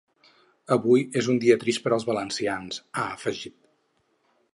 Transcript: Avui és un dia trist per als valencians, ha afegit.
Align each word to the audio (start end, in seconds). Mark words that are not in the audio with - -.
Avui 0.75 1.03
és 1.21 1.29
un 1.33 1.37
dia 1.43 1.57
trist 1.63 1.83
per 1.83 1.91
als 1.97 2.07
valencians, 2.07 2.81
ha 2.95 3.05
afegit. 3.19 3.57